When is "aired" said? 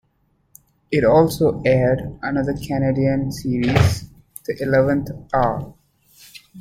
1.63-2.17